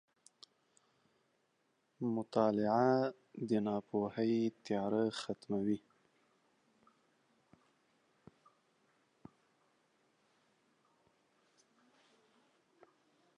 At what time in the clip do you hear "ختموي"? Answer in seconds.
5.19-5.79